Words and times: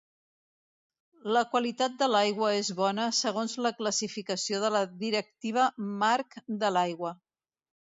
La 1.37 1.43
qualitat 1.51 1.99
de 1.99 2.07
l'aigua 2.15 2.49
és 2.63 2.73
Bona 2.81 3.07
segons 3.19 3.55
la 3.69 3.75
classificació 3.83 4.67
de 4.67 4.75
la 4.81 4.85
Directiva 5.07 5.71
Marc 6.05 6.45
de 6.67 6.77
l'Aigua. 6.79 7.19